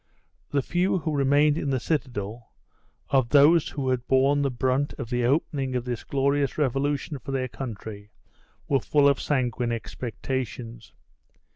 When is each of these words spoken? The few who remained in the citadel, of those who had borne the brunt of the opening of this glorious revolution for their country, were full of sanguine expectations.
The 0.49 0.63
few 0.63 0.97
who 0.97 1.15
remained 1.15 1.59
in 1.59 1.69
the 1.69 1.79
citadel, 1.79 2.49
of 3.11 3.29
those 3.29 3.69
who 3.69 3.89
had 3.89 4.07
borne 4.07 4.41
the 4.41 4.49
brunt 4.49 4.93
of 4.93 5.11
the 5.11 5.23
opening 5.25 5.75
of 5.75 5.85
this 5.85 6.03
glorious 6.03 6.57
revolution 6.57 7.19
for 7.19 7.31
their 7.31 7.47
country, 7.47 8.09
were 8.67 8.79
full 8.79 9.07
of 9.07 9.21
sanguine 9.21 9.71
expectations. 9.71 10.91